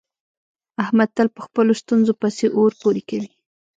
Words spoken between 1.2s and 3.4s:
په خپلو ستونزو پسې اور پورې کوي.